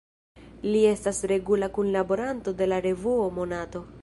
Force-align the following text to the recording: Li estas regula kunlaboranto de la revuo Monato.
Li 0.67 0.79
estas 0.91 1.19
regula 1.33 1.71
kunlaboranto 1.77 2.57
de 2.63 2.71
la 2.73 2.81
revuo 2.91 3.33
Monato. 3.41 3.89